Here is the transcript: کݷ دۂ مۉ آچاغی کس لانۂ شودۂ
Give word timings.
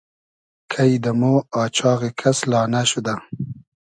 کݷ 0.71 0.91
دۂ 1.03 1.11
مۉ 1.19 1.35
آچاغی 1.61 2.09
کس 2.19 2.37
لانۂ 2.51 2.81
شودۂ 2.89 3.15